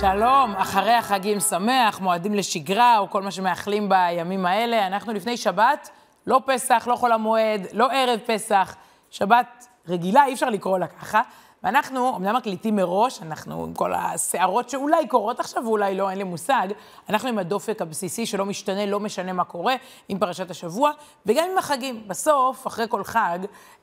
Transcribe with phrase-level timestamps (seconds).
[0.00, 4.86] שלום, אחרי החגים שמח, מועדים לשגרה, או כל מה שמאחלים בימים האלה.
[4.86, 5.90] אנחנו לפני שבת,
[6.26, 8.76] לא פסח, לא חול המועד, לא ערב פסח,
[9.10, 11.22] שבת רגילה, אי אפשר לקרוא לה ככה.
[11.64, 16.24] ואנחנו, אמנם מקליטים מראש, אנחנו עם כל הסערות שאולי קורות עכשיו ואולי לא, אין לי
[16.24, 16.68] מושג,
[17.08, 19.74] אנחנו עם הדופק הבסיסי שלא משתנה, לא משנה מה קורה,
[20.08, 20.90] עם פרשת השבוע,
[21.26, 22.02] וגם עם החגים.
[22.06, 23.38] בסוף, אחרי כל חג,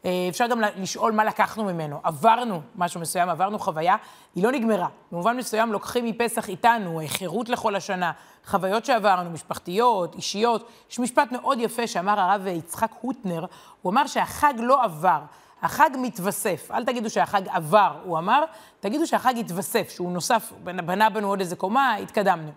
[0.06, 2.00] אה, אפשר גם לשאול מה לקחנו ממנו.
[2.04, 3.96] עברנו משהו מסוים, עברנו חוויה,
[4.36, 4.88] היא לא נגמרה.
[5.12, 8.12] במובן מסוים לוקחים מפסח איתנו חירות לכל השנה,
[8.46, 10.70] חוויות שעברנו, משפחתיות, אישיות.
[10.92, 13.46] יש משפט מאוד יפה שאמר הרב יצחק הוטנר,
[13.82, 15.20] הוא אמר שהחג לא עבר.
[15.62, 16.72] החג מתווסף.
[16.72, 18.44] אל תגידו שהחג עבר, הוא אמר,
[18.80, 22.52] תגידו שהחג התווסף, שהוא נוסף, בנה בנו עוד איזה קומה, התקדמנו.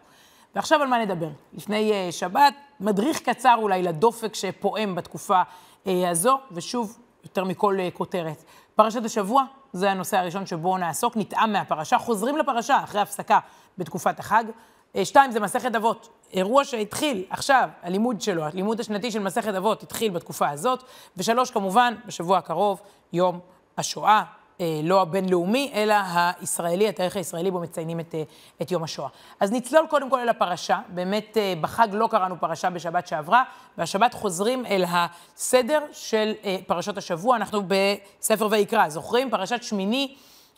[0.55, 1.29] ועכשיו על מה נדבר?
[1.53, 7.97] לפני uh, שבת, מדריך קצר אולי לדופק שפועם בתקופה uh, הזו, ושוב, יותר מכל uh,
[7.97, 8.45] כותרת.
[8.75, 13.39] פרשת השבוע, זה הנושא הראשון שבו נעסוק, נטעם מהפרשה, חוזרים לפרשה אחרי הפסקה
[13.79, 14.45] בתקופת החג.
[14.49, 16.09] Uh, שתיים, זה מסכת אבות.
[16.33, 20.83] אירוע שהתחיל עכשיו, הלימוד שלו, הלימוד השנתי של מסכת אבות התחיל בתקופה הזאת,
[21.17, 22.81] ושלוש, כמובן, בשבוע הקרוב,
[23.13, 23.41] יום
[23.79, 24.23] השואה,
[24.61, 25.95] אה, לא הבינלאומי, אלא
[26.41, 28.23] הישראלי, התאריך הישראלי בו מציינים את, אה,
[28.63, 29.09] את יום השואה.
[29.41, 33.43] אז נצלול קודם כל אל הפרשה, באמת אה, בחג לא קראנו פרשה בשבת שעברה,
[33.79, 39.31] והשבת חוזרים אל הסדר של אה, פרשות השבוע, אנחנו בספר ויקרא, זוכרים?
[39.31, 40.15] פרשת שמיני,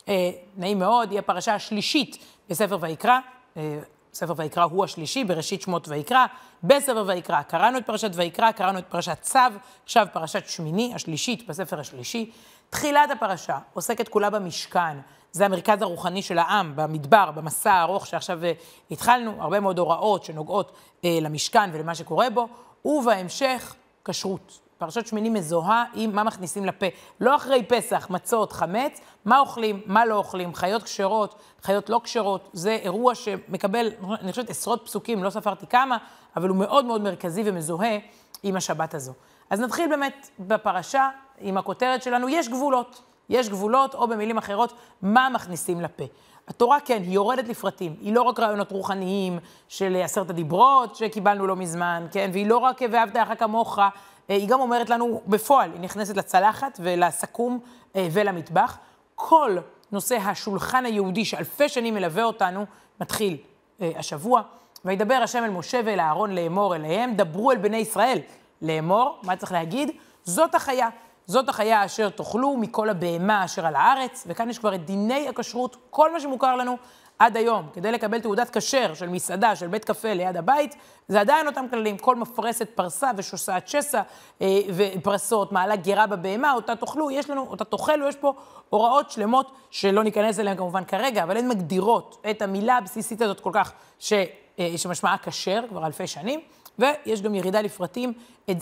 [0.07, 2.17] אה, נעים מאוד, היא הפרשה השלישית
[2.49, 3.19] בספר ויקרא.
[3.57, 3.79] אה,
[4.13, 6.25] ספר ויקרא הוא השלישי, בראשית שמות ויקרא.
[6.63, 9.39] בספר ויקרא קראנו את פרשת ויקרא, קראנו את פרשת צו,
[9.83, 12.31] עכשיו פרשת שמיני, השלישית, בספר השלישי.
[12.69, 14.97] תחילת הפרשה עוסקת כולה במשכן.
[15.31, 18.51] זה המרכז הרוחני של העם, במדבר, במסע הארוך שעכשיו אה,
[18.91, 20.71] התחלנו, הרבה מאוד הוראות שנוגעות
[21.05, 22.47] אה, למשכן ולמה שקורה בו,
[22.85, 23.75] ובהמשך,
[24.05, 24.59] כשרות.
[24.83, 26.85] פרשת שמיני מזוהה עם מה מכניסים לפה.
[27.19, 32.49] לא אחרי פסח, מצות, חמץ, מה אוכלים, מה לא אוכלים, חיות כשרות, חיות לא כשרות.
[32.53, 33.89] זה אירוע שמקבל,
[34.21, 35.97] אני חושבת, עשרות פסוקים, לא ספרתי כמה,
[36.35, 37.97] אבל הוא מאוד מאוד מרכזי ומזוהה
[38.43, 39.13] עם השבת הזו.
[39.49, 43.01] אז נתחיל באמת בפרשה עם הכותרת שלנו, יש גבולות.
[43.29, 46.03] יש גבולות, או במילים אחרות, מה מכניסים לפה.
[46.47, 47.95] התורה, כן, היא יורדת לפרטים.
[48.01, 52.81] היא לא רק רעיונות רוחניים של עשרת הדיברות שקיבלנו לא מזמן, כן, והיא לא רק
[52.91, 53.79] ואהבת לך כמוך,
[54.27, 57.59] היא גם אומרת לנו בפועל, היא נכנסת לצלחת ולסכו"ם
[57.95, 58.77] אה, ולמטבח.
[59.15, 59.57] כל
[59.91, 62.65] נושא השולחן היהודי שאלפי שנים מלווה אותנו,
[63.01, 63.37] מתחיל
[63.81, 64.41] אה, השבוע.
[64.85, 68.19] וידבר השם אל משה ואל אהרון לאמור אליהם, דברו אל בני ישראל.
[68.61, 69.91] לאמור, מה צריך להגיד?
[70.23, 70.89] זאת החיה.
[71.25, 75.77] זאת החיה אשר תאכלו מכל הבהמה אשר על הארץ, וכאן יש כבר את דיני הכשרות,
[75.89, 76.77] כל מה שמוכר לנו
[77.19, 80.75] עד היום, כדי לקבל תעודת כשר של מסעדה, של בית קפה ליד הבית,
[81.07, 81.97] זה עדיין אותם כללים.
[81.97, 84.01] כל מפרסת פרסה ושוסעת שסע
[84.41, 88.33] אה, ופרסות, מעלה גרה בבהמה, אותה תאכלו, יש לנו, אותה תאכלו, יש פה
[88.69, 93.51] הוראות שלמות שלא ניכנס אליהן כמובן כרגע, אבל הן מגדירות את המילה הבסיסית הזאת כל
[93.53, 94.13] כך, ש,
[94.59, 96.39] אה, שמשמעה כשר כבר אלפי שנים,
[96.79, 98.13] ויש גם ירידה לפרטים,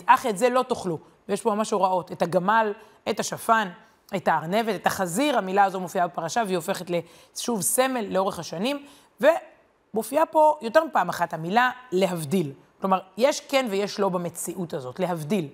[0.06, 0.98] אך את זה לא תאכלו.
[1.30, 2.74] ויש פה ממש הוראות, את הגמל,
[3.10, 3.68] את השפן.
[4.16, 8.86] את הארנבת, את החזיר, המילה הזו מופיעה בפרשה והיא הופכת לשוב סמל לאורך השנים,
[9.22, 12.52] ומופיעה פה יותר מפעם אחת המילה להבדיל.
[12.82, 15.48] כלומר, יש כן ויש לא במציאות הזאת, להבדיל.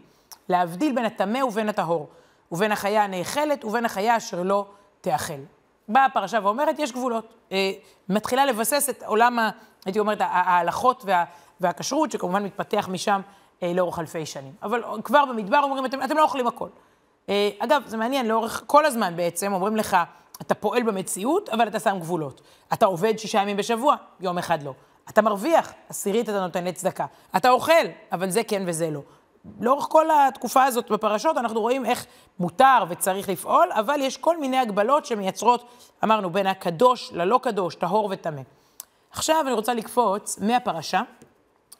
[0.50, 2.07] להבדיל בין הטמא ובין הטהור,
[2.51, 4.66] ובין החיה הנאכלת ובין החיה אשר לא
[5.01, 5.34] תאכל.
[5.88, 7.34] באה הפרשה ואומרת, יש גבולות.
[7.51, 7.72] אה,
[8.09, 9.50] מתחילה לבסס את עולם, ה,
[9.85, 11.24] הייתי אומרת, ההלכות וה,
[11.62, 13.22] והכשרות, שכמובן מתפתח משם
[13.63, 14.53] אה, לאורך אלפי שנים.
[14.63, 16.69] אבל כבר במדבר אומרים, אתם, אתם לא אוכלים הכל.
[17.30, 19.98] אה, אגב, זה מעניין, לאורך כל הזמן בעצם אומרים לך,
[20.42, 22.42] אתה פועל במציאות, אבל אתה שם גבולות.
[22.74, 24.74] אתה עובד שישה ימים בשבוע, יום אחד לא.
[25.10, 27.06] אתה מרוויח, עשירית אתה נותן לצדקה.
[27.38, 27.74] אתה אוכל,
[28.12, 29.02] אבל זה כן וזה לא.
[29.60, 32.06] לאורך כל התקופה הזאת בפרשות אנחנו רואים איך
[32.40, 35.64] מותר וצריך לפעול, אבל יש כל מיני הגבלות שמייצרות,
[36.04, 38.42] אמרנו, בין הקדוש ללא קדוש, טהור וטמא.
[39.12, 41.01] עכשיו אני רוצה לקפוץ מהפרשה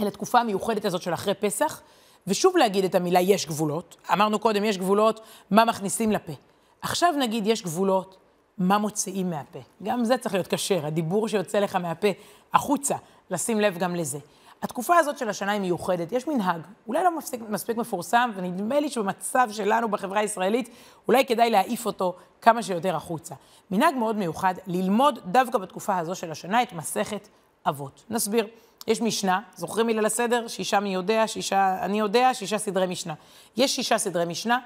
[0.02, 1.82] אל התקופה המיוחדת הזאת של אחרי פסח,
[2.28, 3.98] ושוב להגיד את המילה יש גבולות.
[4.14, 5.20] אמרנו קודם, יש גבולות,
[5.52, 6.34] מה מכניסים לפה.
[6.82, 8.18] עכשיו נגיד, יש גבולות,
[8.58, 9.60] מה מוציאים מהפה.
[9.84, 12.08] גם זה צריך להיות כשר, הדיבור שיוצא לך מהפה
[12.54, 12.96] החוצה,
[13.30, 14.20] לשים לב גם לזה.
[14.62, 18.90] התקופה הזאת של השנה היא מיוחדת, יש מנהג, אולי לא מספיק, מספיק מפורסם, ונדמה לי
[18.90, 20.70] שבמצב שלנו בחברה הישראלית,
[21.08, 23.36] אולי כדאי להעיף אותו כמה שיותר החוצה.
[23.72, 27.28] מנהג מאוד מיוחד, ללמוד דווקא בתקופה הזו של השנה את מסכת
[27.66, 28.04] אבות.
[28.10, 28.48] נסביר.
[28.88, 30.48] יש משנה, זוכרים מילה לסדר?
[30.48, 33.14] שישה מי יודע, שישה אני יודע, שישה סדרי משנה.
[33.58, 34.60] יש שישה סדרי משנה,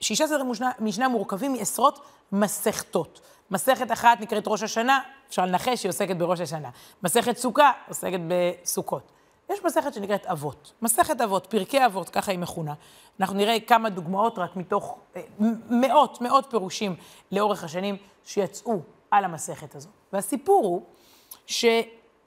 [0.00, 2.00] שישה סדרי משנה, משנה מורכבים מעשרות
[2.32, 3.20] מסכתות.
[3.50, 6.70] מסכת אחת נקראת ראש השנה, אפשר לנחש שהיא עוסקת בראש השנה.
[7.02, 9.12] מסכת סוכה עוסקת בסוכות.
[9.50, 10.72] יש מסכת שנקראת אבות.
[10.82, 12.74] מסכת אבות, פרקי אבות, ככה היא מכונה.
[13.20, 15.22] אנחנו נראה כמה דוגמאות רק מתוך אה,
[15.70, 16.96] מאות, מאות פירושים
[17.32, 18.80] לאורך השנים שיצאו
[19.10, 19.88] על המסכת הזו.
[20.12, 20.82] והסיפור הוא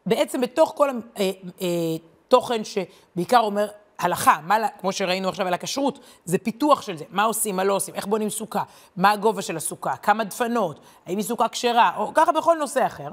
[0.10, 0.90] שבעצם בתוך כל
[2.28, 3.68] התוכן שבעיקר אומר
[4.00, 7.74] הלכה, מה, כמו שראינו עכשיו על הכשרות, זה פיתוח של זה, מה עושים, מה לא
[7.74, 8.64] עושים, איך בונים סוכה,
[8.98, 13.10] מה הגובה של הסוכה, כמה דפנות, האם היא סוכה כשרה, או ככה בכל נושא אחר.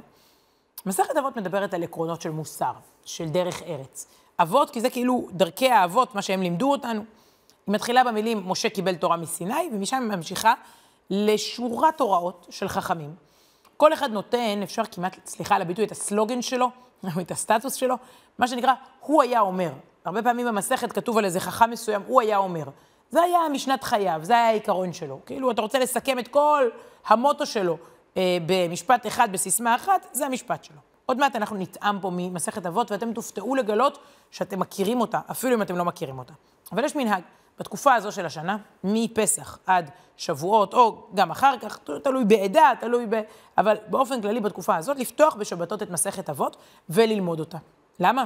[0.86, 2.72] מסכת אבות מדברת על עקרונות של מוסר,
[3.04, 4.06] של דרך ארץ.
[4.42, 7.00] אבות, כי זה כאילו דרכי האבות, מה שהם לימדו אותנו.
[7.66, 10.54] היא מתחילה במילים, משה קיבל תורה מסיני, ומשם היא ממשיכה
[11.10, 13.14] לשורת הוראות של חכמים.
[13.76, 16.70] כל אחד נותן, אפשר כמעט, סליחה על הביטוי, את הסלוגן שלו,
[17.20, 17.94] את הסטטוס שלו,
[18.38, 19.70] מה שנקרא, הוא היה אומר.
[20.04, 22.64] הרבה פעמים במסכת כתוב על איזה חכם מסוים, הוא היה אומר.
[23.10, 25.18] זה היה משנת חייו, זה היה העיקרון שלו.
[25.26, 26.68] כאילו, אתה רוצה לסכם את כל
[27.06, 27.76] המוטו שלו
[28.16, 30.76] אה, במשפט אחד, בסיסמה אחת, זה המשפט שלו.
[31.06, 33.98] עוד מעט אנחנו נטעם פה ממסכת אבות, ואתם תופתעו לגלות
[34.30, 36.32] שאתם מכירים אותה, אפילו אם אתם לא מכירים אותה.
[36.72, 37.22] אבל יש מנהג,
[37.58, 43.20] בתקופה הזו של השנה, מפסח עד שבועות, או גם אחר כך, תלוי בעדה, תלוי ב...
[43.58, 46.56] אבל באופן כללי בתקופה הזאת, לפתוח בשבתות את מסכת אבות
[46.90, 47.58] וללמוד אותה.
[48.00, 48.24] למה?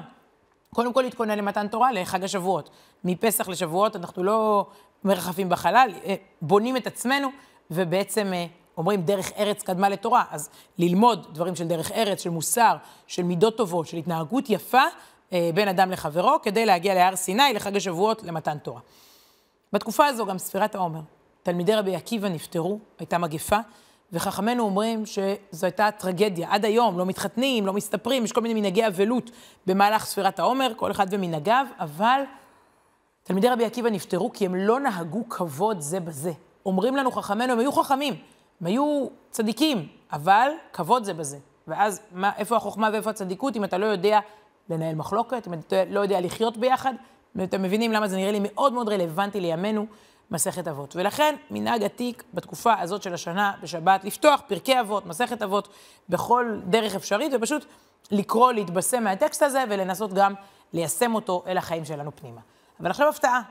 [0.75, 2.71] קודם כל להתכונן למתן תורה לחג השבועות.
[3.05, 4.67] מפסח לשבועות אנחנו לא
[5.05, 7.29] מרחפים בחלל, אה, בונים את עצמנו,
[7.71, 8.47] ובעצם אה,
[8.77, 10.25] אומרים דרך ארץ קדמה לתורה.
[10.31, 14.82] אז ללמוד דברים של דרך ארץ, של מוסר, של מידות טובות, של התנהגות יפה
[15.32, 18.81] אה, בין אדם לחברו, כדי להגיע להר סיני, לחג השבועות, למתן תורה.
[19.72, 21.00] בתקופה הזו גם ספירת העומר.
[21.43, 23.58] תלמידי רבי עקיבא נפטרו, הייתה מגפה,
[24.12, 26.49] וחכמינו אומרים שזו הייתה טרגדיה.
[26.50, 29.31] עד היום לא מתחתנים, לא מסתפרים, יש כל מיני מנהגי אבלות
[29.67, 32.22] במהלך ספירת העומר, כל אחד ומנהגיו, אבל
[33.22, 36.32] תלמידי רבי עקיבא נפטרו כי הם לא נהגו כבוד זה בזה.
[36.67, 38.14] אומרים לנו חכמינו, הם היו חכמים,
[38.61, 41.38] הם היו צדיקים, אבל כבוד זה בזה.
[41.69, 44.20] ואז מה, איפה החוכמה ואיפה הצדיקות אם אתה לא יודע
[44.69, 46.94] לנהל מחלוקת, אם אתה לא יודע לחיות ביחד?
[47.35, 49.87] ואתם מבינים למה זה נראה לי מאוד מאוד רלוונטי לימינו.
[50.31, 50.97] מסכת אבות.
[50.97, 55.69] ולכן מנהג עתיק בתקופה הזאת של השנה, בשבת, לפתוח פרקי אבות, מסכת אבות,
[56.09, 57.65] בכל דרך אפשרית, ופשוט
[58.11, 60.35] לקרוא, להתבשם מהטקסט הזה, ולנסות גם
[60.73, 62.41] ליישם אותו אל החיים שלנו פנימה.
[62.81, 63.43] אבל עכשיו הפתעה.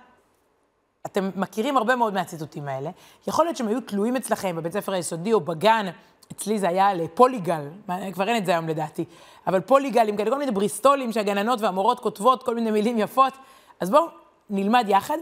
[1.06, 2.90] אתם מכירים הרבה מאוד מהציטוטים האלה.
[3.28, 5.86] יכול להיות שהם היו תלויים אצלכם בבית ספר היסודי או בגן,
[6.32, 7.68] אצלי זה היה לפוליגל,
[8.14, 9.06] כבר אין את זה היום לדעתי,
[9.48, 13.34] אבל פוליגלים כאלה, כל מיני בריסטולים שהגננות והמורות כותבות כל מיני מילים יפות.
[13.80, 14.06] אז בואו
[14.50, 15.18] נלמד יחד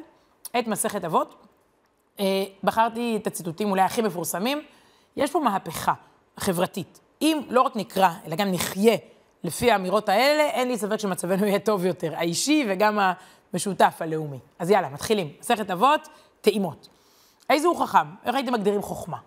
[0.59, 1.35] את מסכת אבות,
[2.19, 4.61] אה, בחרתי את הציטוטים אולי הכי מפורסמים.
[5.15, 5.93] יש פה מהפכה
[6.37, 6.99] חברתית.
[7.21, 8.97] אם לא רק נקרא, אלא גם נחיה
[9.43, 12.99] לפי האמירות האלה, אין לי ספק שמצבנו יהיה טוב יותר, האישי וגם
[13.53, 14.39] המשותף הלאומי.
[14.59, 15.31] אז יאללה, מתחילים.
[15.39, 16.07] מסכת אבות,
[16.41, 16.87] טעימות.
[17.49, 18.07] איזה הוא חכם?
[18.25, 19.17] איך הייתם מגדירים חוכמה?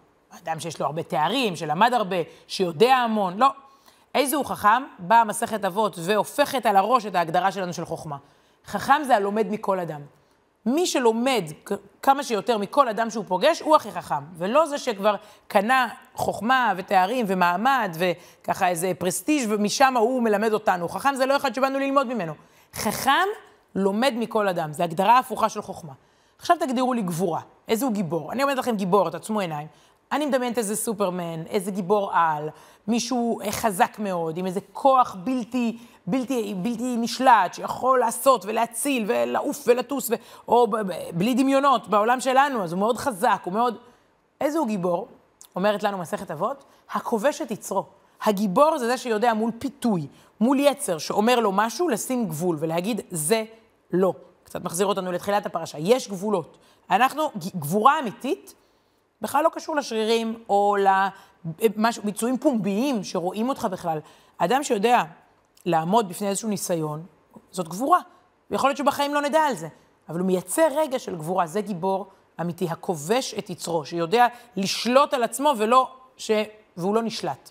[0.42, 2.16] אדם שיש לו הרבה תארים, שלמד הרבה,
[2.46, 3.48] שיודע המון, לא.
[4.14, 4.82] איזה הוא חכם?
[4.98, 8.16] באה מסכת אבות והופכת על הראש את ההגדרה שלנו של חוכמה.
[8.66, 10.00] חכם זה הלומד מכל אדם.
[10.66, 11.44] מי שלומד
[12.02, 14.24] כמה שיותר מכל אדם שהוא פוגש, הוא הכי חכם.
[14.34, 15.14] ולא זה שכבר
[15.48, 20.88] קנה חוכמה ותארים ומעמד וככה איזה פרסטיג' ומשם הוא מלמד אותנו.
[20.88, 22.32] חכם זה לא אחד שבאנו ללמוד ממנו.
[22.74, 23.28] חכם
[23.74, 25.92] לומד מכל אדם, זו הגדרה הפוכה של חוכמה.
[26.38, 28.32] עכשיו תגדירו לי גבורה, איזה הוא גיבור.
[28.32, 29.66] אני אומרת לכם גיבור, תעצמו עיניים.
[30.12, 32.48] אני מדמיינת איזה סופרמן, איזה גיבור על,
[32.88, 35.78] מישהו אה, חזק מאוד, עם איזה כוח בלתי,
[36.10, 40.14] בלתי, בלתי נשלט, שיכול לעשות ולהציל ולעוף ולטוס, ו...
[40.48, 40.76] או ב...
[40.76, 40.92] ב...
[41.14, 43.76] בלי דמיונות בעולם שלנו, אז הוא מאוד חזק, הוא מאוד...
[44.40, 45.08] איזה הוא גיבור?
[45.56, 47.84] אומרת לנו מסכת אבות, הכובש את יצרו.
[48.22, 50.06] הגיבור זה זה שיודע מול פיתוי,
[50.40, 53.44] מול יצר, שאומר לו משהו, לשים גבול ולהגיד, זה
[53.92, 54.14] לא.
[54.44, 55.78] קצת מחזיר אותנו לתחילת הפרשה.
[55.78, 56.58] יש גבולות.
[56.90, 58.54] אנחנו, גבורה אמיתית,
[59.22, 60.76] בכלל לא קשור לשרירים או
[61.76, 63.98] לביצועים פומביים שרואים אותך בכלל.
[64.38, 65.02] אדם שיודע
[65.66, 67.06] לעמוד בפני איזשהו ניסיון,
[67.50, 68.00] זאת גבורה.
[68.50, 69.68] ויכול להיות שבחיים לא נדע על זה,
[70.08, 72.06] אבל הוא מייצר רגע של גבורה, זה גיבור
[72.40, 74.26] אמיתי, הכובש את יצרו, שיודע
[74.56, 76.30] לשלוט על עצמו ולא, ש...
[76.76, 77.50] והוא לא נשלט.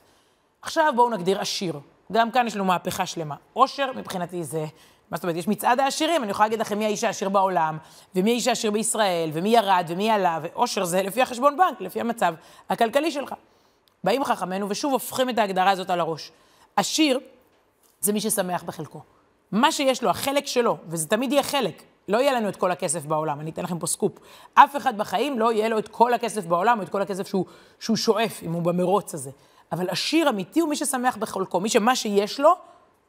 [0.62, 1.80] עכשיו בואו נגדיר עשיר.
[2.12, 3.36] גם כאן יש לנו מהפכה שלמה.
[3.54, 4.66] עושר מבחינתי זה
[5.12, 5.36] מה זאת אומרת?
[5.36, 7.78] יש מצעד העשירים, אני יכולה להגיד לכם מי האיש העשיר בעולם,
[8.16, 12.34] ומי האיש העשיר בישראל, ומי ירד, ומי עלה, ועושר זה לפי החשבון בנק, לפי המצב
[12.70, 13.34] הכלכלי שלך.
[14.04, 16.32] באים חכמינו ושוב הופכים את ההגדרה הזאת על הראש.
[16.76, 17.20] עשיר
[18.02, 19.02] זה מי ששמח בחלקו.
[19.52, 23.06] מה שיש לו, החלק שלו, וזה תמיד יהיה חלק, לא יהיה לנו את כל הכסף
[23.06, 24.12] בעולם, אני אתן לכם פה סקופ.
[24.54, 27.46] אף אחד בחיים לא יהיה לו את כל הכסף בעולם, או את כל הכסף שהוא,
[27.80, 29.32] שהוא שואף, אם הוא במרוץ הזה.
[29.72, 32.54] אבל עשיר אמיתי הוא מי ששמח בחלקו, מי שמה שיש לו,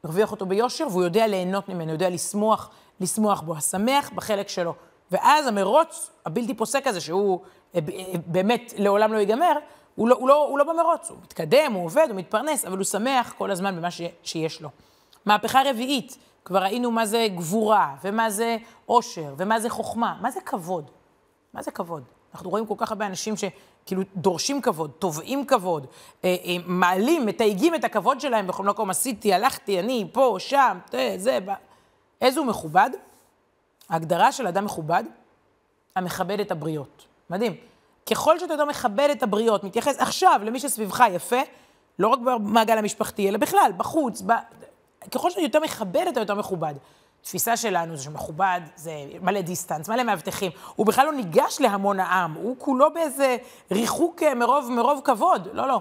[0.05, 2.71] הרוויח אותו ביושר, והוא יודע ליהנות ממנו, יודע לשמוח,
[3.01, 4.75] לשמוח בו, השמח בחלק שלו.
[5.11, 7.41] ואז המרוץ הבלתי פוסק הזה, שהוא
[7.75, 9.53] אה, אה, באמת לעולם לא ייגמר,
[9.95, 12.85] הוא לא, הוא, לא, הוא לא במרוץ, הוא מתקדם, הוא עובד, הוא מתפרנס, אבל הוא
[12.85, 14.69] שמח כל הזמן במה ש, שיש לו.
[15.27, 18.57] מהפכה רביעית, כבר ראינו מה זה גבורה, ומה זה
[18.87, 20.91] עושר, ומה זה חוכמה, מה זה כבוד.
[21.55, 22.03] מה זה כבוד?
[22.35, 25.87] אנחנו רואים כל כך הרבה אנשים שכאילו דורשים כבוד, תובעים כבוד,
[26.25, 30.79] אה, אה, מעלים, מתייגים את הכבוד שלהם בכל מקום, עשיתי, הלכתי, אני, פה, שם,
[31.17, 31.55] זה, בא.
[32.21, 32.91] איזה הוא מכובד?
[33.89, 35.05] ההגדרה של אדם מכובד,
[35.97, 37.07] המכבד את הבריות.
[37.31, 37.70] מדהים.
[38.07, 41.41] ככל שאתה יותר מכבד את הבריות, מתייחס עכשיו למי שסביבך יפה,
[41.99, 44.33] לא רק במעגל המשפחתי, אלא בכלל, בחוץ, ב...
[45.11, 46.75] ככל שאתה יותר מכבד, אתה יותר מכובד.
[47.23, 48.93] תפיסה שלנו זה שמכובד, זה
[49.23, 50.53] מלא דיסטנס, מלא מאבטחים.
[50.77, 53.37] הוא בכלל לא ניגש להמון העם, הוא כולו באיזה
[53.71, 55.49] ריחוק אה, מרוב, מרוב כבוד.
[55.53, 55.81] לא, לא.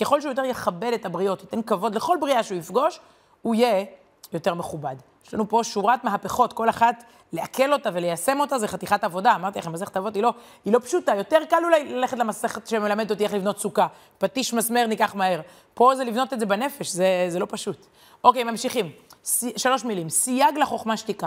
[0.00, 3.00] ככל שהוא יותר יכבד את הבריות, ייתן כבוד לכל בריאה שהוא יפגוש,
[3.42, 3.84] הוא יהיה
[4.32, 4.96] יותר מכובד.
[5.26, 9.34] יש לנו פה שורת מהפכות, כל אחת לעכל אותה וליישם אותה זה חתיכת עבודה.
[9.34, 13.10] אמרתי לכם, מסכת אבות היא לא, היא לא פשוטה, יותר קל אולי ללכת למסכת שמלמדת
[13.10, 13.86] אותי איך לבנות סוכה.
[14.18, 15.40] פטיש מסמר ניקח מהר.
[15.74, 17.86] פה זה לבנות את זה בנפש, זה, זה לא פשוט.
[18.24, 18.90] אוקיי, ממשיכים.
[19.24, 19.44] ס...
[19.56, 21.26] שלוש מילים, סייג לחוכמה שתיקה.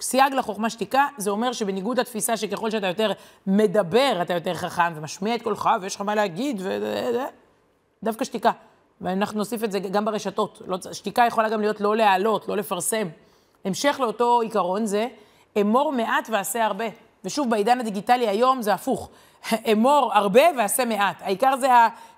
[0.00, 3.12] סייג לחוכמה שתיקה, זה אומר שבניגוד לתפיסה שככל שאתה יותר
[3.46, 6.78] מדבר, אתה יותר חכם ומשמיע את קולך ויש לך מה להגיד, ו...
[8.02, 8.50] דווקא שתיקה.
[9.00, 10.62] ואנחנו נוסיף את זה גם ברשתות.
[10.66, 13.08] לא, שתיקה יכולה גם להיות לא להעלות, לא לפרסם.
[13.64, 15.08] המשך לאותו עיקרון זה,
[15.60, 16.84] אמור מעט ועשה הרבה.
[17.24, 19.08] ושוב, בעידן הדיגיטלי היום זה הפוך.
[19.72, 21.22] אמור הרבה ועשה מעט.
[21.22, 21.68] העיקר זה,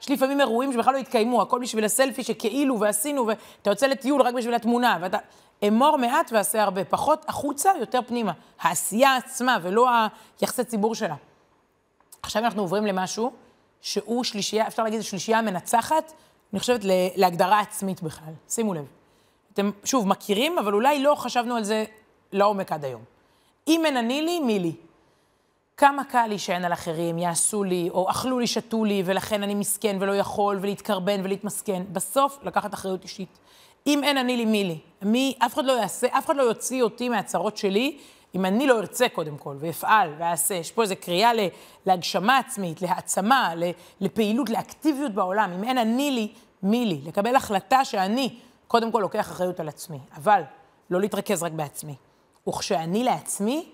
[0.03, 4.35] יש לפעמים אירועים שבכלל לא התקיימו, הכל בשביל הסלפי שכאילו ועשינו, ואתה יוצא לטיול רק
[4.35, 5.19] בשביל התמונה, ואתה...
[5.69, 6.85] אמור מעט ועשה הרבה.
[6.85, 8.33] פחות החוצה, יותר פנימה.
[8.61, 9.89] העשייה עצמה, ולא
[10.41, 11.15] היחסי ציבור שלה.
[12.23, 13.33] עכשיו אנחנו עוברים למשהו
[13.81, 16.13] שהוא שלישייה, אפשר להגיד, שלישייה המנצחת,
[16.53, 16.81] אני חושבת,
[17.17, 18.33] להגדרה עצמית בכלל.
[18.49, 19.00] שימו לב.
[19.53, 21.85] אתם, שוב, מכירים, אבל אולי לא חשבנו על זה
[22.33, 23.03] לעומק עד היום.
[23.69, 24.73] אם אין אני לי, מי לי?
[25.77, 29.97] כמה קל להישען על אחרים, יעשו לי, או אכלו לי, שתו לי, ולכן אני מסכן
[30.01, 31.83] ולא יכול, ולהתקרבן ולהתמסכן.
[31.93, 33.39] בסוף, לקחת אחריות אישית.
[33.87, 34.79] אם אין אני לי, מי לי?
[35.03, 37.99] מי, אף אחד לא יעשה, אף אחד לא יוציא אותי מהצרות שלי,
[38.35, 40.55] אם אני לא ארצה קודם כל, ואפעל ואעשה.
[40.55, 41.31] יש פה איזו קריאה
[41.87, 43.53] להגשמה עצמית, להעצמה,
[44.01, 45.53] לפעילות, לאקטיביות בעולם.
[45.53, 46.29] אם אין אני לי,
[46.63, 47.01] מי לי?
[47.05, 48.35] לקבל החלטה שאני
[48.71, 50.43] קודם כל לוקח אחריות על עצמי, אבל
[50.91, 51.95] לא להתרכז רק בעצמי.
[52.49, 53.69] וכשאני לעצמי,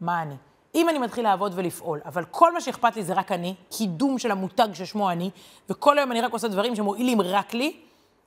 [0.00, 0.34] מה אני?
[0.74, 4.30] אם אני מתחיל לעבוד ולפעול, אבל כל מה שאכפת לי זה רק אני, קידום של
[4.30, 5.30] המותג ששמו אני,
[5.68, 7.76] וכל היום אני רק עושה דברים שמועילים רק לי,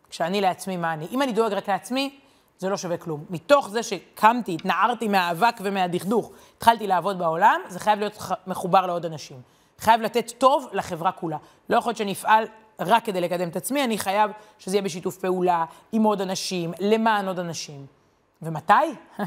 [0.10, 1.08] כשאני לעצמי, מה אני?
[1.12, 2.20] אם אני דואג רק לעצמי,
[2.58, 3.26] זה לא שווה כלום.
[3.30, 9.42] מתוך זה שקמתי, התנערתי מהאבק ומהדכדוך, התחלתי לעבוד בעולם, זה חייב להיות מחובר לעוד אנשים.
[9.80, 11.38] חייב לתת טוב לחברה כולה.
[11.70, 12.46] לא יכול להיות שאני אפעל
[12.88, 17.28] רק כדי לקדם את עצמי, אני חייב שזה יהיה בשיתוף פעולה עם עוד אנשים, למען
[17.28, 17.86] עוד אנשים.
[18.42, 18.74] ומתי?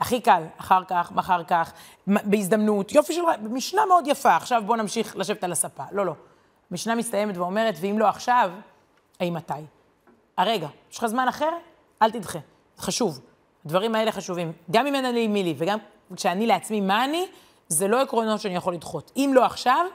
[0.00, 1.72] הכי קל, אחר כך, מחר כך,
[2.06, 2.92] בהזדמנות.
[2.92, 3.22] יופי של...
[3.50, 5.82] משנה מאוד יפה, עכשיו בואו נמשיך לשבת על הספה.
[5.92, 6.14] לא, לא.
[6.70, 8.50] משנה מסתיימת ואומרת, ואם לא עכשיו,
[9.20, 9.52] אי מתי?
[10.38, 11.50] הרגע, יש לך זמן אחר?
[12.02, 12.38] אל תדחה.
[12.78, 13.20] חשוב.
[13.64, 14.52] הדברים האלה חשובים.
[14.70, 15.78] גם אם אין אני מי לי, וגם
[16.16, 17.26] כשאני לעצמי מה אני,
[17.68, 19.12] זה לא עקרונות שאני יכול לדחות.
[19.16, 19.86] אם לא עכשיו,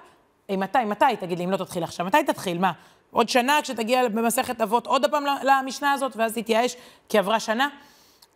[0.50, 2.58] אי מתי, מתי, תגיד לי, אם לא תתחיל עכשיו, מתי תתחיל?
[2.58, 2.72] מה?
[3.12, 6.76] עוד שנה כשתגיע במסכת אבות עוד פעם למשנה הזאת, ואז תתייאש
[7.10, 7.70] כי עברה שנה?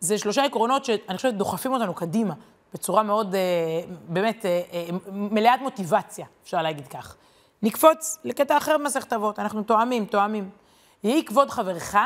[0.00, 2.34] זה שלושה עקרונות שאני חושבת דוחפים אותנו קדימה,
[2.74, 3.40] בצורה מאוד, אה,
[4.08, 7.16] באמת, אה, אה, מלאת מוטיבציה, אפשר להגיד כך.
[7.62, 10.50] נקפוץ לקטע אחר במסכת אבות, אנחנו תואמים, תואמים.
[11.04, 11.96] יהי כבוד חברך,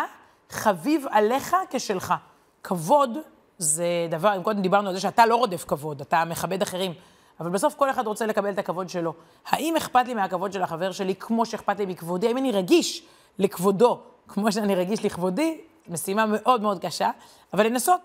[0.51, 2.15] חביב עליך כשלך.
[2.63, 3.19] כבוד
[3.59, 6.95] זה דבר, אם קודם דיברנו על זה שאתה לא רודף כבוד, אתה מכבד אחרים.
[7.41, 9.13] אבל בסוף כל אחד רוצה לקבל את הכבוד שלו.
[9.47, 12.27] האם אכפת לי מהכבוד של החבר שלי כמו שאכפת לי מכבודי?
[12.27, 13.07] האם אני רגיש
[13.39, 15.61] לכבודו כמו שאני רגיש לכבודי?
[15.89, 17.11] משימה מאוד מאוד קשה,
[17.53, 18.01] אבל לנסות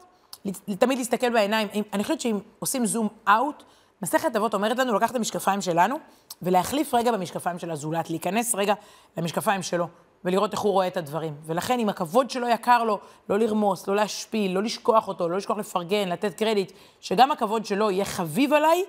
[0.80, 1.68] תמיד להסתכל בעיניים.
[1.94, 3.64] אני חושבת שאם עושים זום אאוט,
[4.02, 5.96] מסכת אבות אומרת לנו לקחת את המשקפיים שלנו
[6.42, 8.74] ולהחליף רגע במשקפיים של הזולת, להיכנס רגע
[9.18, 9.88] למשקפיים שלו
[10.26, 11.36] ולראות איך הוא רואה את הדברים.
[11.46, 13.00] ולכן, אם הכבוד שלו יקר לו,
[13.30, 16.72] לא לרמוס, לא להשפיל, לא לשכוח אותו, לא לשכוח לפרגן, לתת קרדיט,
[17.02, 18.84] שגם הכבוד שלו יהיה חביב עליי,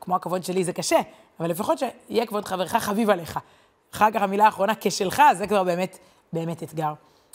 [0.00, 0.98] כמו הכבוד שלי זה קשה,
[1.40, 3.38] אבל לפחות שיהיה כבוד חברך חביב עליך.
[3.94, 5.98] אחר כך המילה האחרונה, כשלך, זה כבר באמת,
[6.32, 6.92] באמת אתגר.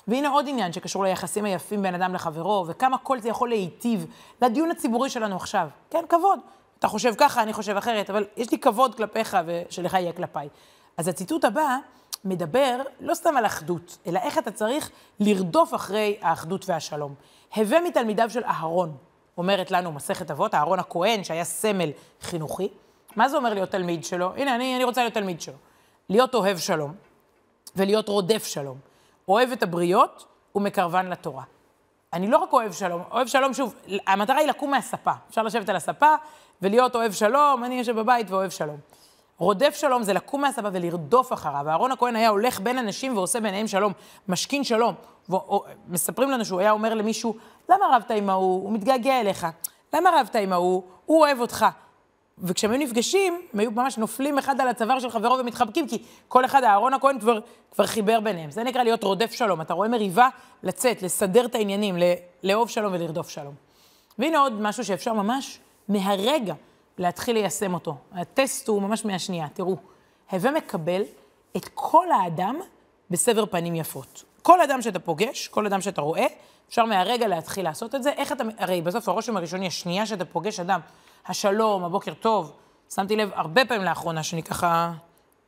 [0.07, 4.05] והנה עוד עניין שקשור ליחסים היפים בין אדם לחברו, וכמה כל זה יכול להיטיב
[4.41, 5.67] לדיון הציבורי שלנו עכשיו.
[5.89, 6.39] כן, כבוד.
[6.79, 10.49] אתה חושב ככה, אני חושב אחרת, אבל יש לי כבוד כלפיך ושלך יהיה כלפיי.
[10.97, 11.77] אז הציטוט הבא
[12.25, 17.15] מדבר לא סתם על אחדות, אלא איך אתה צריך לרדוף אחרי האחדות והשלום.
[17.55, 18.97] הווה מתלמידיו של אהרון,
[19.39, 21.89] אומרת לנו מסכת אבות, אהרון הכהן, שהיה סמל
[22.21, 22.69] חינוכי.
[23.15, 24.33] מה זה אומר להיות תלמיד שלו?
[24.35, 25.53] הנה, אני, אני רוצה להיות תלמיד שלו.
[26.09, 26.93] להיות אוהב שלום
[27.75, 28.77] ולהיות רודף שלום.
[29.27, 31.43] אוהב את הבריות ומקרבן לתורה.
[32.13, 33.75] אני לא רק אוהב שלום, אוהב שלום, שוב,
[34.07, 35.11] המטרה היא לקום מהספה.
[35.29, 36.15] אפשר לשבת על הספה
[36.61, 38.77] ולהיות אוהב שלום, אני יושב בבית ואוהב שלום.
[39.39, 41.69] רודף שלום זה לקום מהספה ולרדוף אחריו.
[41.69, 43.93] אהרון הכהן היה הולך בין אנשים ועושה ביניהם שלום,
[44.27, 44.93] משכין שלום.
[45.29, 47.35] ומספרים לנו שהוא היה אומר למישהו,
[47.69, 48.63] למה רבת עם ההוא?
[48.63, 49.47] הוא מתגעגע אליך.
[49.93, 50.83] למה רבת עם ההוא?
[51.05, 51.65] הוא אוהב אותך.
[52.37, 56.45] וכשהם היו נפגשים, הם היו ממש נופלים אחד על הצוואר של חברו ומתחבקים, כי כל
[56.45, 57.39] אחד, אהרון הכהן כבר,
[57.71, 58.51] כבר חיבר ביניהם.
[58.51, 59.61] זה נקרא להיות רודף שלום.
[59.61, 60.29] אתה רואה מריבה,
[60.63, 61.95] לצאת, לסדר את העניינים,
[62.43, 63.53] לאהוב שלום ולרדוף שלום.
[64.19, 66.53] והנה עוד משהו שאפשר ממש מהרגע
[66.99, 67.95] להתחיל ליישם אותו.
[68.11, 69.47] הטסט הוא ממש מהשנייה.
[69.53, 69.77] תראו,
[70.31, 71.01] הווה מקבל
[71.57, 72.55] את כל האדם
[73.09, 74.23] בסבר פנים יפות.
[74.41, 76.25] כל אדם שאתה פוגש, כל אדם שאתה רואה,
[76.69, 78.11] אפשר מהרגע להתחיל לעשות את זה.
[78.11, 80.79] איך אתה, הרי בסוף הרושם הראשוני, השנייה שאתה פוגש אדם,
[81.27, 82.51] השלום, הבוקר טוב,
[82.95, 84.91] שמתי לב הרבה פעמים לאחרונה שאני ככה,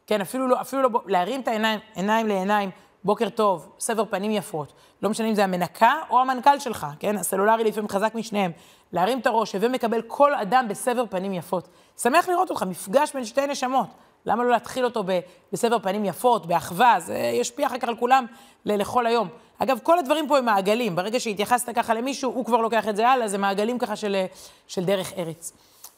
[0.08, 2.70] כן, אפילו לא, אפילו לא, להרים את העיניים, עיניים לעיניים,
[3.03, 4.74] בוקר טוב, סבר פנים יפות.
[5.01, 7.17] לא משנה אם זה המנקה או המנכ"ל שלך, כן?
[7.17, 8.51] הסלולרי לפעמים חזק משניהם.
[8.93, 11.67] להרים את הראש, הווה מקבל כל אדם בסבר פנים יפות.
[11.98, 13.88] שמח לראות אותך, מפגש בין שתי נשמות.
[14.25, 15.03] למה לא להתחיל אותו
[15.51, 16.96] בסבר פנים יפות, באחווה?
[17.00, 18.25] זה ישפיע אחר כך על כולם
[18.65, 19.27] לכל היום.
[19.58, 20.96] אגב, כל הדברים פה הם מעגלים.
[20.96, 24.25] ברגע שהתייחסת ככה למישהו, הוא כבר לוקח את זה הלאה, זה מעגלים ככה של,
[24.67, 25.53] של דרך ארץ.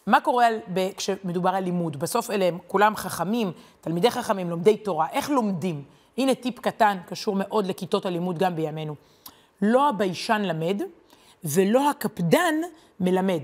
[0.08, 2.00] מה קורה על, ב, כשמדובר על לימוד?
[2.00, 5.08] בסוף אלה הם כולם חכמים, תלמידי חכמים, לומדי תורה.
[5.12, 5.84] איך לומדים?
[6.18, 8.96] הנה טיפ קטן, קשור מאוד לכיתות הלימוד גם בימינו.
[9.62, 10.82] לא הביישן למד
[11.44, 12.56] ולא הקפדן
[13.00, 13.42] מלמד.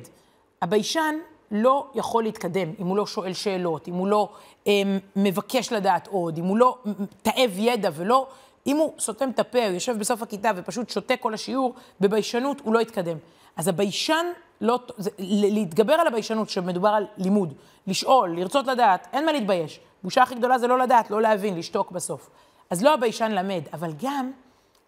[0.61, 1.15] הביישן
[1.51, 4.29] לא יכול להתקדם אם הוא לא שואל שאלות, אם הוא לא
[4.67, 4.73] אה,
[5.15, 6.77] מבקש לדעת עוד, אם הוא לא
[7.21, 8.27] תאב ידע ולא...
[8.67, 12.73] אם הוא סותם את הפה, הוא יושב בסוף הכיתה ופשוט שותק כל השיעור, בביישנות הוא
[12.73, 13.17] לא יתקדם.
[13.55, 14.25] אז הביישן,
[14.61, 17.53] לא, זה, להתגבר על הביישנות כשמדובר על לימוד,
[17.87, 19.79] לשאול, לרצות לדעת, אין מה להתבייש.
[20.03, 22.29] בושה הכי גדולה זה לא לדעת, לא להבין, לשתוק בסוף.
[22.69, 24.31] אז לא הביישן למד, אבל גם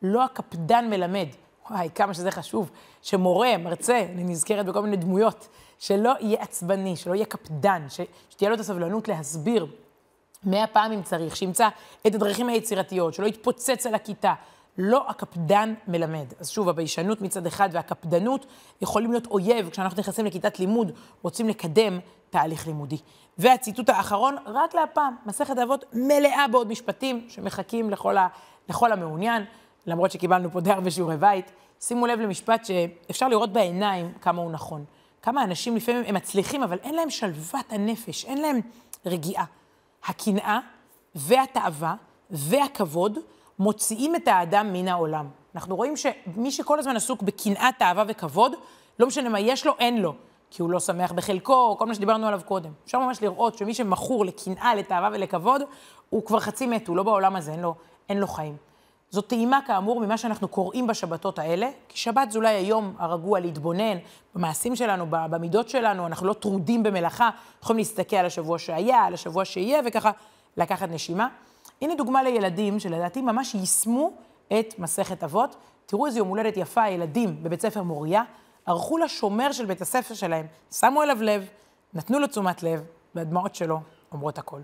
[0.01, 1.27] לא הקפדן מלמד.
[1.69, 2.71] וואי, כמה שזה חשוב,
[3.01, 5.47] שמורה, מרצה, אני נזכרת בכל מיני דמויות,
[5.79, 8.01] שלא יהיה עצבני, שלא יהיה קפדן, ש...
[8.29, 9.67] שתהיה לו את הסבלנות להסביר
[10.43, 11.69] מאה פעם אם צריך, שימצא
[12.07, 14.33] את הדרכים היצירתיות, שלא יתפוצץ על הכיתה.
[14.81, 16.25] לא הקפדן מלמד.
[16.39, 18.45] אז שוב, הביישנות מצד אחד והקפדנות
[18.81, 22.97] יכולים להיות אויב כשאנחנו נכנסים לכיתת לימוד, רוצים לקדם תהליך לימודי.
[23.37, 28.27] והציטוט האחרון, רק להפעם, מסכת אבות מלאה בעוד משפטים שמחכים לכל, ה,
[28.69, 29.43] לכל המעוניין,
[29.85, 31.51] למרות שקיבלנו פה די הרבה שיעורי בית.
[31.81, 34.85] שימו לב למשפט שאפשר לראות בעיניים כמה הוא נכון.
[35.21, 38.59] כמה אנשים לפעמים הם מצליחים, אבל אין להם שלוות הנפש, אין להם
[39.05, 39.45] רגיעה.
[40.05, 40.59] הקנאה
[41.15, 41.95] והתאווה
[42.29, 43.17] והכבוד
[43.61, 45.27] מוציאים את האדם מן העולם.
[45.55, 48.51] אנחנו רואים שמי שכל הזמן עסוק בקנאה, תאווה וכבוד,
[48.99, 50.13] לא משנה מה יש לו, אין לו.
[50.49, 52.71] כי הוא לא שמח בחלקו, כל מה שדיברנו עליו קודם.
[52.85, 55.61] אפשר ממש לראות שמי שמכור לקנאה, לתאווה ולכבוד,
[56.09, 57.75] הוא כבר חצי מת, הוא לא בעולם הזה, אין לו,
[58.09, 58.55] אין לו חיים.
[59.09, 63.97] זו טעימה, כאמור, ממה שאנחנו קוראים בשבתות האלה, כי שבת זה אולי היום הרגוע להתבונן
[64.35, 67.29] במעשים שלנו, במידות שלנו, אנחנו לא טרודים במלאכה,
[67.63, 70.11] יכולים להסתכל על השבוע שהיה, על השבוע שיהיה, וככה
[70.57, 71.27] לקחת נשימה.
[71.81, 74.11] הנה דוגמה לילדים שלדעתי ממש יישמו
[74.59, 75.55] את מסכת אבות.
[75.85, 78.23] תראו איזה יום הולדת יפה, הילדים בבית ספר מוריה,
[78.65, 81.49] ערכו לשומר של בית הספר שלהם, שמו אליו לב,
[81.93, 82.83] נתנו לו תשומת לב,
[83.15, 83.79] והדמעות שלו
[84.11, 84.61] אומרות הכול.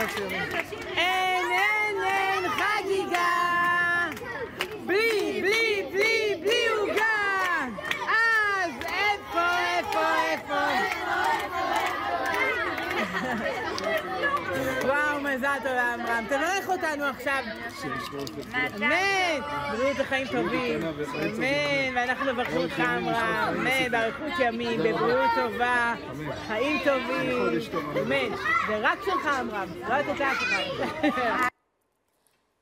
[0.00, 3.28] אין, אין, אין חגיגה!
[4.86, 7.66] בלי, בלי, בלי, בלי עוגה!
[8.06, 10.60] אז איפה, איפה, איפה?
[14.88, 16.24] וואו, מזל טוב לעמרם.
[16.28, 17.42] תברך אותנו עכשיו.
[18.76, 19.40] אמן.
[19.72, 20.80] בריאות וחיים טובים.
[20.82, 21.96] אמן.
[21.96, 23.54] ואנחנו מברכים אותך, עמרם.
[23.56, 23.90] אמן.
[23.90, 25.94] באריכות ימים, בבריאות טובה,
[26.46, 27.48] חיים טובים.
[28.02, 28.36] אמן.
[28.68, 29.68] זה רק שלך, עמרם.
[29.88, 30.42] לא לתת לאף
[31.08, 31.49] אחד.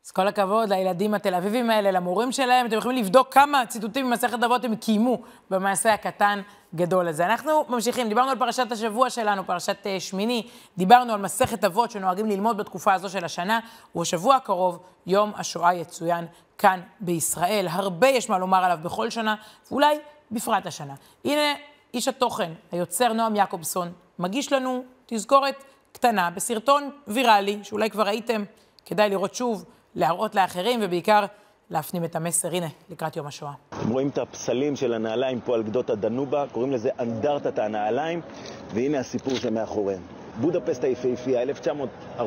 [0.08, 2.66] אז כל הכבוד לילדים התל אביבים האלה, למורים שלהם.
[2.66, 5.18] אתם יכולים לבדוק כמה ציטוטים ממסכת אבות הם קיימו
[5.50, 6.40] במעשה הקטן
[6.74, 7.26] גדול הזה.
[7.26, 10.46] אנחנו ממשיכים, דיברנו על פרשת השבוע שלנו, פרשת uh, שמיני,
[10.78, 13.60] דיברנו על מסכת אבות שנוהגים ללמוד בתקופה הזו של השנה,
[13.94, 16.26] ובשבוע הקרוב יום השואה יצוין
[16.58, 17.66] כאן בישראל.
[17.70, 19.34] הרבה יש מה לומר עליו בכל שנה,
[19.70, 19.98] ואולי
[20.30, 20.94] בפרט השנה.
[21.24, 21.54] הנה
[21.94, 28.44] איש התוכן, היוצר נועם יעקובסון, מגיש לנו תזכורת קטנה בסרטון ויראלי, שאולי כבר ראיתם,
[28.86, 29.64] כדאי לראות שוב.
[29.94, 31.24] להראות לאחרים, ובעיקר
[31.70, 33.52] להפנים את המסר, הנה, לקראת יום השואה.
[33.80, 38.20] אתם רואים את הפסלים של הנעליים פה על גדות הדנובה, קוראים לזה אנדרטת הנעליים,
[38.74, 40.02] והנה הסיפור שמאחוריהם.
[40.40, 41.42] בודפסט היפהפייה,
[42.18, 42.20] 1944-45,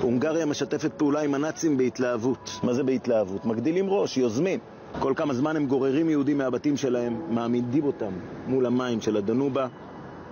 [0.00, 2.50] הונגריה משתפת פעולה עם הנאצים בהתלהבות.
[2.62, 3.44] מה זה בהתלהבות?
[3.44, 4.60] מגדילים ראש, יוזמים.
[4.98, 8.12] כל כמה זמן הם גוררים יהודים מהבתים שלהם, מעמידים אותם
[8.46, 9.66] מול המים של הדנובה,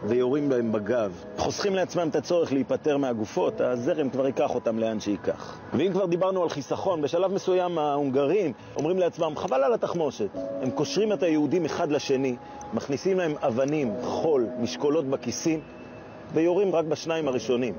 [0.05, 1.25] ויורים להם בגב.
[1.37, 5.59] חוסכים לעצמם את הצורך להיפטר מהגופות, הזרם כבר ייקח אותם לאן שייקח.
[5.73, 10.29] ואם כבר דיברנו על חיסכון, בשלב מסוים ההונגרים אומרים לעצמם, חבל על התחמושת.
[10.63, 12.37] הם קושרים את היהודים אחד לשני,
[12.73, 15.61] מכניסים להם אבנים, חול, משקולות בכיסים,
[16.35, 17.75] ויורים רק בשניים הראשונים.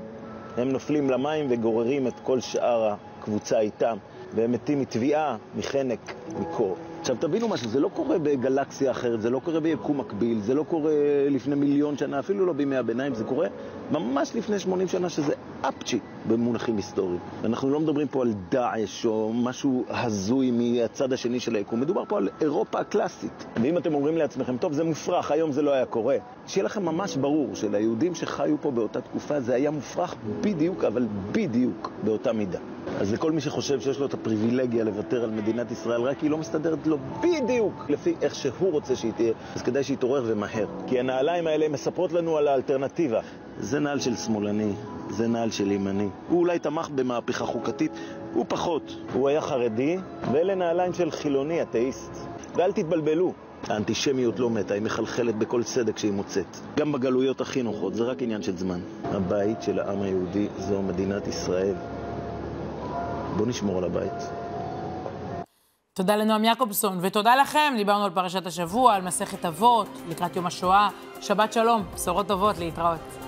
[0.56, 3.96] הם נופלים למים וגוררים את כל שאר הקבוצה איתם,
[4.34, 6.76] והם מתים מטביעה, מחנק, מקור.
[7.02, 10.62] עכשיו תבינו משהו, זה לא קורה בגלקסיה אחרת, זה לא קורה ביקום מקביל, זה לא
[10.62, 10.92] קורה
[11.30, 13.48] לפני מיליון שנה, אפילו לא בימי הביניים, זה קורה
[13.90, 17.18] ממש לפני 80 שנה, שזה אפצ'י במונחים היסטוריים.
[17.44, 22.18] אנחנו לא מדברים פה על דאעש או משהו הזוי מהצד השני של היקום, מדובר פה
[22.18, 23.46] על אירופה הקלאסית.
[23.62, 27.16] ואם אתם אומרים לעצמכם, טוב, זה מופרך, היום זה לא היה קורה, שיהיה לכם ממש
[27.16, 32.58] ברור שליהודים שחיו פה באותה תקופה זה היה מופרך בדיוק, אבל בדיוק באותה מידה.
[33.00, 36.38] אז לכל מי שחושב שיש לו את הפריבילגיה לוותר על מדינת ישראל רק היא לא
[36.38, 40.66] מסתדרת לו בדיוק לפי איך שהוא רוצה שהיא תהיה, אז כדאי שיתעורר ומהר.
[40.86, 43.20] כי הנעליים האלה מספרות לנו על האלטרנטיבה.
[43.58, 44.72] זה נעל של שמאלני,
[45.10, 46.08] זה נעל של ימני.
[46.28, 47.92] הוא אולי תמך במהפכה חוקתית,
[48.34, 48.96] הוא פחות.
[49.12, 49.96] הוא היה חרדי,
[50.32, 52.16] ואלה נעליים של חילוני, אתאיסט.
[52.54, 53.32] ואל תתבלבלו,
[53.68, 56.56] האנטישמיות לא מתה, היא מחלחלת בכל צדק שהיא מוצאת.
[56.76, 58.80] גם בגלויות הכי נוחות, זה רק עניין של זמן.
[59.04, 61.74] הבית של העם היהודי זו מדינת ישראל.
[63.36, 64.22] בואו נשמור על הבית.
[65.94, 67.74] תודה לנועם יעקובסון, ותודה לכם.
[67.76, 70.88] דיברנו על פרשת השבוע, על מסכת אבות, לקראת יום השואה.
[71.20, 73.21] שבת שלום, בשורות טובות, להתראות.